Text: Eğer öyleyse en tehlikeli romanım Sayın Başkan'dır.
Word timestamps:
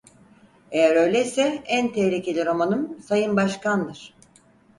Eğer 0.71 0.95
öyleyse 0.95 1.63
en 1.65 1.93
tehlikeli 1.93 2.45
romanım 2.45 2.99
Sayın 2.99 3.35
Başkan'dır. 3.35 4.13